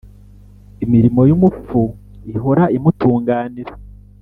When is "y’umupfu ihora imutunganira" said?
1.29-3.73